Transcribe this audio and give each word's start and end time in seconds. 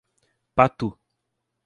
Patu 0.55 0.89